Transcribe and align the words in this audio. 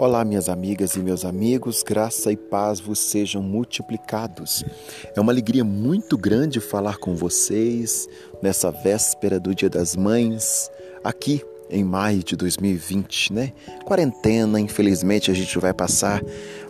Olá, 0.00 0.24
minhas 0.24 0.48
amigas 0.48 0.94
e 0.94 1.00
meus 1.00 1.24
amigos, 1.24 1.82
graça 1.82 2.30
e 2.30 2.36
paz 2.36 2.78
vos 2.78 3.00
sejam 3.00 3.42
multiplicados. 3.42 4.64
É 5.12 5.20
uma 5.20 5.32
alegria 5.32 5.64
muito 5.64 6.16
grande 6.16 6.60
falar 6.60 6.98
com 6.98 7.16
vocês 7.16 8.08
nessa 8.40 8.70
véspera 8.70 9.40
do 9.40 9.52
Dia 9.52 9.68
das 9.68 9.96
Mães, 9.96 10.70
aqui 11.02 11.42
em 11.68 11.82
maio 11.82 12.22
de 12.22 12.36
2020, 12.36 13.32
né? 13.32 13.52
Quarentena, 13.84 14.60
infelizmente 14.60 15.32
a 15.32 15.34
gente 15.34 15.58
vai 15.58 15.74
passar 15.74 16.22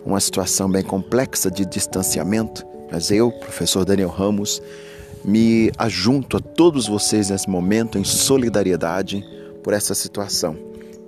uma 0.03 0.19
situação 0.19 0.67
bem 0.67 0.81
complexa 0.81 1.51
de 1.51 1.67
distanciamento, 1.67 2.65
mas 2.91 3.11
eu, 3.11 3.31
professor 3.31 3.85
Daniel 3.85 4.09
Ramos, 4.09 4.59
me 5.23 5.71
ajunto 5.77 6.37
a 6.37 6.39
todos 6.39 6.87
vocês 6.87 7.29
nesse 7.29 7.47
momento 7.47 7.99
em 7.99 8.03
solidariedade 8.03 9.23
por 9.61 9.71
essa 9.71 9.93
situação, 9.93 10.57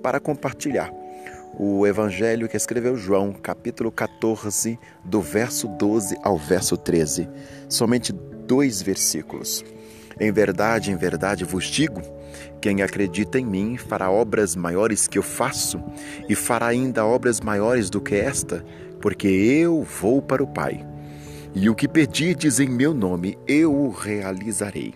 para 0.00 0.20
compartilhar 0.20 1.01
o 1.58 1.86
evangelho 1.86 2.48
que 2.48 2.56
escreveu 2.56 2.96
João, 2.96 3.32
capítulo 3.32 3.92
14, 3.92 4.78
do 5.04 5.20
verso 5.20 5.68
12 5.68 6.16
ao 6.22 6.38
verso 6.38 6.76
13. 6.76 7.28
Somente 7.68 8.12
dois 8.12 8.80
versículos. 8.80 9.64
Em 10.18 10.32
verdade, 10.32 10.90
em 10.90 10.96
verdade 10.96 11.44
vos 11.44 11.66
digo: 11.66 12.00
quem 12.60 12.82
acredita 12.82 13.38
em 13.38 13.44
mim 13.44 13.76
fará 13.76 14.10
obras 14.10 14.56
maiores 14.56 15.06
que 15.06 15.18
eu 15.18 15.22
faço, 15.22 15.82
e 16.28 16.34
fará 16.34 16.66
ainda 16.68 17.04
obras 17.04 17.40
maiores 17.40 17.90
do 17.90 18.00
que 18.00 18.14
esta, 18.14 18.64
porque 19.00 19.28
eu 19.28 19.82
vou 19.82 20.22
para 20.22 20.42
o 20.42 20.46
Pai. 20.46 20.86
E 21.54 21.68
o 21.68 21.74
que 21.74 21.86
pedirdes 21.86 22.60
em 22.60 22.68
meu 22.68 22.94
nome, 22.94 23.38
eu 23.46 23.74
o 23.74 23.90
realizarei. 23.90 24.94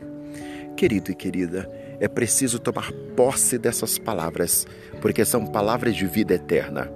Querido 0.74 1.10
e 1.10 1.14
querida, 1.14 1.70
é 2.00 2.08
preciso 2.08 2.58
tomar 2.58 2.92
posse 3.16 3.58
dessas 3.58 3.98
palavras, 3.98 4.66
porque 5.00 5.24
são 5.24 5.46
palavras 5.46 5.96
de 5.96 6.06
vida 6.06 6.34
eterna. 6.34 6.90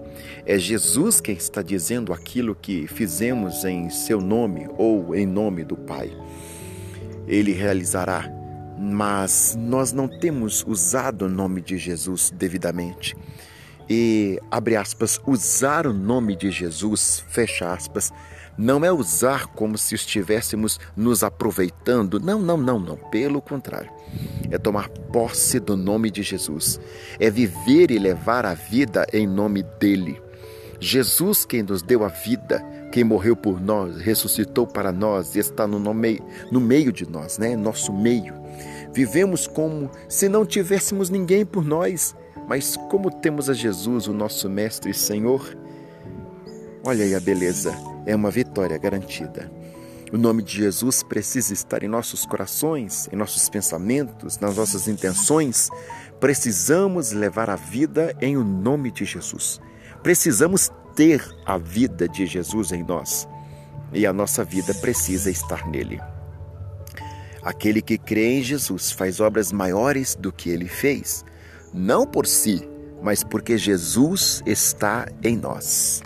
É 0.45 0.59
Jesus 0.59 1.21
quem 1.21 1.35
está 1.35 1.63
dizendo 1.63 2.13
aquilo 2.13 2.55
que 2.55 2.87
fizemos 2.87 3.65
em 3.65 3.89
seu 3.91 4.21
nome 4.21 4.69
ou 4.77 5.15
em 5.15 5.27
nome 5.27 5.65
do 5.65 5.77
Pai. 5.77 6.11
Ele 7.27 7.53
realizará, 7.53 8.31
mas 8.79 9.57
nós 9.59 9.93
não 9.93 10.09
temos 10.09 10.65
usado 10.67 11.27
o 11.27 11.29
nome 11.29 11.61
de 11.61 11.79
Jesus 11.79 12.31
devidamente. 12.35 13.17
E, 13.89 14.39
abre 14.51 14.77
aspas, 14.77 15.21
usar 15.27 15.87
o 15.87 15.93
nome 15.93 16.37
de 16.37 16.51
Jesus, 16.51 17.25
fecha 17.29 17.73
aspas, 17.73 18.13
não 18.57 18.85
é 18.85 18.93
usar 18.93 19.47
como 19.49 19.77
se 19.77 19.95
estivéssemos 19.95 20.79
nos 20.97 21.25
aproveitando. 21.25 22.21
Não, 22.21 22.39
não, 22.41 22.57
não, 22.57 22.79
não. 22.79 22.97
Pelo 22.97 23.41
contrário. 23.41 23.91
É 24.51 24.59
tomar 24.59 24.89
posse 24.89 25.61
do 25.61 25.77
nome 25.77 26.11
de 26.11 26.23
Jesus. 26.23 26.81
É 27.19 27.31
viver 27.31 27.91
e 27.91 27.99
levar 27.99 28.45
a 28.45 28.55
vida 28.55 29.07
em 29.13 29.27
nome 29.27 29.63
dele. 29.79 30.21
Jesus, 30.81 31.45
quem 31.45 31.63
nos 31.63 31.83
deu 31.83 32.03
a 32.05 32.09
vida, 32.09 32.65
quem 32.91 33.05
morreu 33.05 33.37
por 33.37 33.61
nós, 33.61 33.99
ressuscitou 33.99 34.67
para 34.67 34.91
nós 34.91 35.37
e 35.37 35.39
está 35.39 35.67
no, 35.67 35.79
meio, 35.93 36.25
no 36.51 36.61
meio 36.61 36.91
de 36.91 37.09
nós, 37.09 37.39
né? 37.39 37.55
Nosso 37.55 37.93
meio. 37.93 38.35
Vivemos 38.93 39.47
como 39.47 39.91
se 40.09 40.29
não 40.29 40.45
tivéssemos 40.45 41.11
ninguém 41.11 41.45
por 41.45 41.65
nós, 41.65 42.17
mas 42.49 42.77
como 42.91 43.11
temos 43.11 43.49
a 43.49 43.55
Jesus, 43.55 44.09
o 44.09 44.13
nosso 44.13 44.49
Mestre 44.49 44.91
e 44.91 44.95
Senhor. 44.95 45.57
Olha 46.83 47.05
aí 47.05 47.15
a 47.15 47.21
beleza 47.21 47.75
é 48.07 48.17
uma 48.17 48.31
vitória 48.31 48.77
garantida. 48.79 49.51
O 50.13 50.19
nome 50.19 50.43
de 50.43 50.57
Jesus 50.57 51.05
precisa 51.05 51.53
estar 51.53 51.85
em 51.85 51.89
nossos 51.89 52.27
corações, 52.27 53.09
em 53.13 53.17
nossos 53.17 53.49
pensamentos, 53.49 54.39
nas 54.41 54.57
nossas 54.57 54.89
intenções. 54.89 55.71
Precisamos 56.19 57.13
levar 57.13 57.49
a 57.49 57.55
vida 57.55 58.17
em 58.21 58.37
o 58.37 58.43
nome 58.43 58.91
de 58.91 59.05
Jesus. 59.05 59.61
Precisamos 60.03 60.69
ter 60.97 61.25
a 61.47 61.57
vida 61.57 62.09
de 62.09 62.27
Jesus 62.27 62.73
em 62.73 62.83
nós. 62.83 63.29
E 63.93 64.05
a 64.05 64.13
nossa 64.13 64.43
vida 64.43 64.75
precisa 64.75 65.31
estar 65.31 65.69
nele. 65.69 66.01
Aquele 67.41 67.81
que 67.81 67.97
crê 67.97 68.39
em 68.39 68.43
Jesus 68.43 68.91
faz 68.91 69.21
obras 69.21 69.53
maiores 69.53 70.17
do 70.17 70.33
que 70.33 70.51
ele 70.51 70.69
fez, 70.69 71.25
não 71.73 72.05
por 72.05 72.27
si, 72.27 72.69
mas 73.01 73.23
porque 73.23 73.57
Jesus 73.57 74.43
está 74.45 75.07
em 75.23 75.37
nós. 75.37 76.03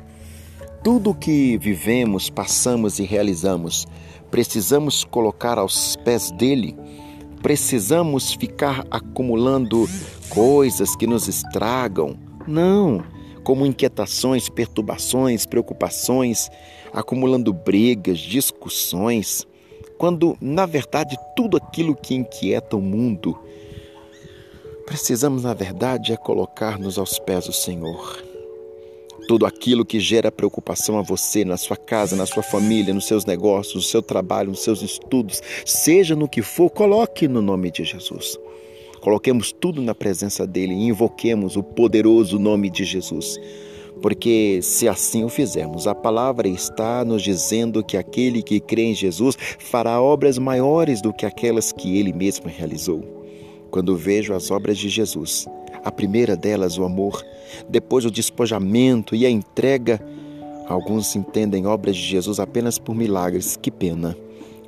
Tudo 0.84 1.12
o 1.12 1.14
que 1.14 1.56
vivemos, 1.56 2.28
passamos 2.28 2.98
e 2.98 3.04
realizamos, 3.04 3.86
precisamos 4.30 5.02
colocar 5.02 5.56
aos 5.56 5.96
pés 5.96 6.30
dele. 6.30 6.76
Precisamos 7.42 8.34
ficar 8.34 8.84
acumulando 8.90 9.88
coisas 10.28 10.94
que 10.94 11.06
nos 11.06 11.26
estragam. 11.26 12.18
Não, 12.46 13.02
como 13.42 13.64
inquietações, 13.64 14.50
perturbações, 14.50 15.46
preocupações, 15.46 16.50
acumulando 16.92 17.50
brigas, 17.50 18.18
discussões, 18.18 19.46
quando 19.96 20.36
na 20.38 20.66
verdade 20.66 21.16
tudo 21.34 21.56
aquilo 21.56 21.96
que 21.96 22.14
inquieta 22.14 22.76
o 22.76 22.82
mundo, 22.82 23.38
precisamos 24.84 25.44
na 25.44 25.54
verdade 25.54 26.12
é 26.12 26.16
colocar-nos 26.18 26.98
aos 26.98 27.18
pés 27.18 27.46
do 27.46 27.54
Senhor 27.54 28.33
tudo 29.26 29.46
aquilo 29.46 29.84
que 29.84 29.98
gera 30.00 30.30
preocupação 30.30 30.98
a 30.98 31.02
você, 31.02 31.44
na 31.44 31.56
sua 31.56 31.76
casa, 31.76 32.16
na 32.16 32.26
sua 32.26 32.42
família, 32.42 32.94
nos 32.94 33.06
seus 33.06 33.24
negócios, 33.24 33.74
no 33.74 33.82
seu 33.82 34.02
trabalho, 34.02 34.50
nos 34.50 34.62
seus 34.62 34.82
estudos, 34.82 35.42
seja 35.64 36.14
no 36.14 36.28
que 36.28 36.42
for, 36.42 36.70
coloque 36.70 37.26
no 37.26 37.42
nome 37.42 37.70
de 37.70 37.84
Jesus. 37.84 38.38
Coloquemos 39.00 39.52
tudo 39.52 39.82
na 39.82 39.94
presença 39.94 40.46
dele 40.46 40.72
e 40.72 40.88
invoquemos 40.88 41.56
o 41.56 41.62
poderoso 41.62 42.38
nome 42.38 42.70
de 42.70 42.84
Jesus. 42.84 43.38
Porque 44.00 44.60
se 44.62 44.88
assim 44.88 45.24
o 45.24 45.28
fizermos, 45.28 45.86
a 45.86 45.94
palavra 45.94 46.48
está 46.48 47.04
nos 47.04 47.22
dizendo 47.22 47.84
que 47.84 47.96
aquele 47.96 48.42
que 48.42 48.60
crê 48.60 48.84
em 48.84 48.94
Jesus 48.94 49.36
fará 49.58 50.00
obras 50.00 50.38
maiores 50.38 51.00
do 51.00 51.12
que 51.12 51.26
aquelas 51.26 51.72
que 51.72 51.98
ele 51.98 52.12
mesmo 52.12 52.48
realizou. 52.48 53.02
Quando 53.70 53.96
vejo 53.96 54.34
as 54.34 54.50
obras 54.50 54.78
de 54.78 54.88
Jesus, 54.88 55.46
a 55.84 55.92
primeira 55.92 56.34
delas, 56.34 56.78
o 56.78 56.84
amor, 56.84 57.22
depois 57.68 58.06
o 58.06 58.10
despojamento 58.10 59.14
e 59.14 59.26
a 59.26 59.30
entrega. 59.30 60.00
Alguns 60.66 61.14
entendem 61.14 61.66
obras 61.66 61.94
de 61.94 62.02
Jesus 62.02 62.40
apenas 62.40 62.78
por 62.78 62.94
milagres, 62.94 63.54
que 63.56 63.70
pena. 63.70 64.16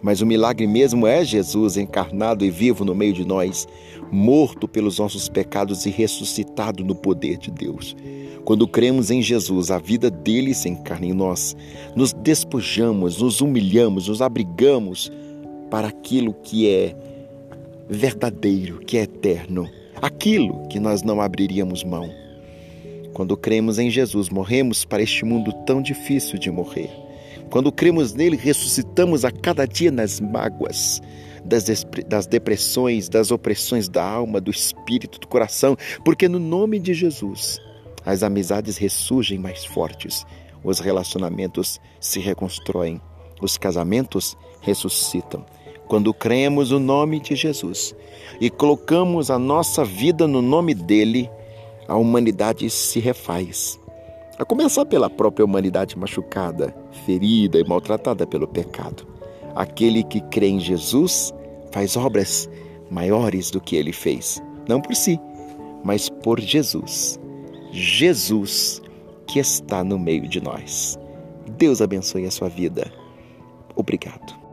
Mas 0.03 0.21
o 0.21 0.27
milagre 0.27 0.67
mesmo 0.67 1.07
é 1.07 1.25
Jesus 1.25 1.79
encarnado 1.79 2.45
e 2.45 2.51
vivo 2.51 2.85
no 2.85 2.95
meio 2.95 3.15
de 3.15 3.25
nós, 3.25 3.67
morto 4.13 4.69
pelos 4.69 4.99
nossos 4.99 5.27
pecados 5.27 5.87
e 5.87 5.91
ressuscitado 5.91 6.85
no 6.85 6.95
poder 6.95 7.39
de 7.39 7.51
Deus. 7.51 7.97
Quando 8.45 8.69
cremos 8.69 9.11
em 9.11 9.23
Jesus, 9.23 9.71
a 9.71 9.79
vida 9.79 10.11
dele 10.11 10.53
se 10.53 10.69
encarna 10.69 11.07
em 11.07 11.15
nós. 11.15 11.57
Nos 11.97 12.13
despojamos, 12.13 13.21
nos 13.21 13.41
humilhamos, 13.41 14.07
nos 14.07 14.21
abrigamos 14.21 15.11
para 15.71 15.89
aquilo 15.89 16.35
que 16.35 16.69
é 16.69 16.95
verdadeiro, 17.89 18.81
que 18.81 18.99
é 18.99 19.03
eterno 19.03 19.67
aquilo 20.01 20.67
que 20.69 20.79
nós 20.79 21.03
não 21.03 21.21
abriríamos 21.21 21.83
mão. 21.83 22.11
Quando 23.13 23.37
cremos 23.37 23.79
em 23.79 23.91
Jesus, 23.91 24.29
morremos 24.29 24.85
para 24.85 25.03
este 25.03 25.25
mundo 25.25 25.53
tão 25.65 25.81
difícil 25.81 26.39
de 26.39 26.51
morrer. 26.51 26.91
Quando 27.51 27.73
cremos 27.73 28.13
nele, 28.13 28.37
ressuscitamos 28.37 29.25
a 29.25 29.31
cada 29.31 29.67
dia 29.67 29.91
nas 29.91 30.21
mágoas, 30.21 31.01
das, 31.45 32.27
depressões, 32.27 33.09
das 33.09 33.31
opressões 33.31 33.89
da 33.89 34.05
alma, 34.05 34.41
do 34.41 34.51
espírito, 34.51 35.19
do 35.21 35.29
coração, 35.29 35.77
porque 36.05 36.29
no 36.29 36.39
nome 36.39 36.79
de 36.79 36.93
Jesus 36.93 37.61
as 38.05 38.23
amizades 38.23 38.77
ressurgem 38.77 39.39
mais 39.39 39.65
fortes, 39.65 40.27
os 40.63 40.81
relacionamentos 40.81 41.81
se 42.01 42.21
reconstroem, 42.21 43.01
os 43.41 43.57
casamentos 43.57 44.37
ressuscitam 44.61 45.45
quando 45.87 46.13
cremos 46.13 46.71
no 46.71 46.79
nome 46.79 47.21
de 47.21 47.35
Jesus 47.35 47.95
e 48.41 48.51
colocamos 48.51 49.31
a 49.31 49.39
nossa 49.39 49.85
vida 49.85 50.27
no 50.27 50.43
nome 50.43 50.75
dele, 50.75 51.31
a 51.89 51.97
humanidade 51.97 52.69
se 52.69 53.01
refaz. 53.01 53.79
A 54.39 54.45
começar 54.45 54.85
pela 54.85 55.09
própria 55.09 55.45
humanidade 55.45 55.99
machucada, 55.99 56.75
ferida 57.07 57.59
e 57.59 57.65
maltratada 57.65 58.27
pelo 58.27 58.47
pecado. 58.47 59.07
Aquele 59.55 60.03
que 60.03 60.21
crê 60.21 60.49
em 60.49 60.61
Jesus 60.61 61.33
faz 61.73 61.97
obras 61.97 62.49
maiores 62.91 63.51
do 63.51 63.61
que 63.61 63.77
ele 63.77 63.93
fez, 63.93 64.43
não 64.69 64.81
por 64.81 64.95
si, 64.95 65.19
mas 65.83 66.09
por 66.09 66.39
Jesus. 66.39 67.19
Jesus 67.73 68.83
que 69.27 69.39
está 69.39 69.83
no 69.83 69.99
meio 69.99 70.29
de 70.29 70.41
nós. 70.41 70.99
Deus 71.57 71.81
abençoe 71.81 72.27
a 72.27 72.31
sua 72.31 72.49
vida. 72.49 72.93
Obrigado. 73.75 74.46